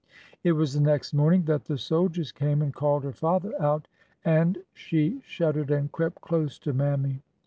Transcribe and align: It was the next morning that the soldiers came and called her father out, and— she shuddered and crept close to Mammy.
It 0.43 0.53
was 0.53 0.73
the 0.73 0.81
next 0.81 1.13
morning 1.13 1.43
that 1.43 1.65
the 1.65 1.77
soldiers 1.77 2.31
came 2.31 2.63
and 2.63 2.73
called 2.73 3.03
her 3.03 3.13
father 3.13 3.53
out, 3.61 3.87
and— 4.25 4.57
she 4.73 5.21
shuddered 5.27 5.69
and 5.69 5.91
crept 5.91 6.21
close 6.21 6.57
to 6.57 6.73
Mammy. 6.73 7.21